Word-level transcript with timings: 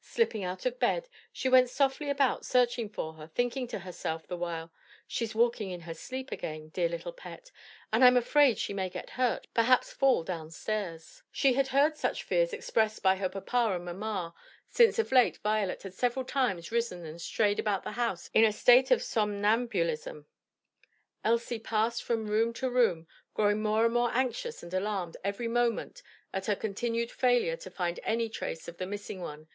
Slipping 0.00 0.42
out 0.42 0.66
of 0.66 0.80
bed, 0.80 1.08
she 1.32 1.48
went 1.48 1.70
softly 1.70 2.10
about 2.10 2.44
searching 2.44 2.88
for 2.88 3.12
her, 3.14 3.28
thinking 3.28 3.68
to 3.68 3.78
herself 3.80 4.26
the 4.26 4.36
while, 4.36 4.72
"She's 5.06 5.32
walking 5.32 5.70
in 5.70 5.82
her 5.82 5.94
sleep 5.94 6.32
again, 6.32 6.70
dear 6.70 6.88
little 6.88 7.12
pet, 7.12 7.52
and 7.92 8.04
I'm 8.04 8.16
afraid 8.16 8.58
she 8.58 8.72
may 8.74 8.88
get 8.90 9.10
hurt; 9.10 9.46
perhaps 9.54 9.92
fall 9.92 10.24
down 10.24 10.50
stairs." 10.50 11.22
She 11.30 11.52
had 11.52 11.68
heard 11.68 11.96
such 11.96 12.24
fears 12.24 12.52
expressed 12.52 13.00
by 13.00 13.14
her 13.14 13.28
papa 13.28 13.76
and 13.76 13.84
mamma 13.84 14.34
since 14.68 14.98
of 14.98 15.12
late 15.12 15.36
Violet 15.36 15.84
had 15.84 15.94
several 15.94 16.24
times 16.24 16.72
risen 16.72 17.04
and 17.06 17.20
strayed 17.22 17.60
about 17.60 17.84
the 17.84 17.92
house 17.92 18.28
in 18.34 18.42
a 18.44 18.50
state 18.52 18.90
of 18.90 19.04
somnambulism. 19.04 20.26
Elsie 21.22 21.60
passed 21.60 22.02
from 22.02 22.26
room 22.26 22.52
to 22.54 22.68
room 22.68 23.06
growing 23.34 23.62
more 23.62 23.84
and 23.84 23.94
more 23.94 24.10
anxious 24.12 24.64
and 24.64 24.74
alarmed 24.74 25.16
every 25.22 25.46
moment 25.46 26.02
at 26.34 26.46
her 26.46 26.56
continued 26.56 27.12
failure 27.12 27.56
to 27.58 27.70
find 27.70 28.00
any 28.02 28.28
trace 28.28 28.66
of 28.66 28.78
the 28.78 28.86
missing 28.86 29.20
one. 29.20 29.46